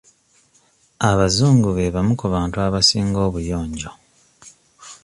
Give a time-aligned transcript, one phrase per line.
[1.09, 3.91] Abazungu be bamu ku bantu abasinga obuyonjo.